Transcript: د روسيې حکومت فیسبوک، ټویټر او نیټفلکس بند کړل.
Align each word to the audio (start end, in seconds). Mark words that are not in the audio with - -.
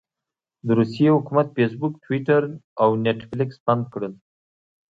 د 0.65 0.67
روسيې 0.79 1.07
حکومت 1.15 1.47
فیسبوک، 1.57 1.93
ټویټر 2.05 2.41
او 2.81 2.89
نیټفلکس 3.03 3.57
بند 3.65 3.83
کړل. 3.93 4.13